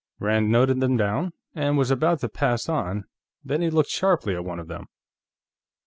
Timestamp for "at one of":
4.33-4.67